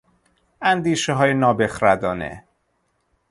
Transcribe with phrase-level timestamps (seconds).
[0.61, 2.43] اندیشههای نابخردانه